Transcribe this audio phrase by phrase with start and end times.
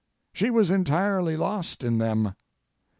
[0.33, 2.33] She was entirely lost in them.